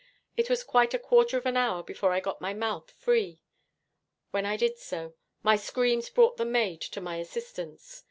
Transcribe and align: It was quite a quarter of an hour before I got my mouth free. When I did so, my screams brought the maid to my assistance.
It 0.35 0.49
was 0.49 0.63
quite 0.63 0.95
a 0.95 0.97
quarter 0.97 1.37
of 1.37 1.45
an 1.45 1.55
hour 1.55 1.83
before 1.83 2.11
I 2.11 2.21
got 2.21 2.41
my 2.41 2.55
mouth 2.55 2.89
free. 2.89 3.39
When 4.31 4.47
I 4.47 4.57
did 4.57 4.79
so, 4.79 5.13
my 5.43 5.55
screams 5.55 6.09
brought 6.09 6.37
the 6.37 6.43
maid 6.43 6.81
to 6.81 7.01
my 7.01 7.17
assistance. 7.17 7.99